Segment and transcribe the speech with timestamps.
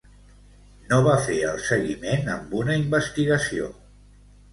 [0.93, 3.69] No va fer el seguiment amb una investigació.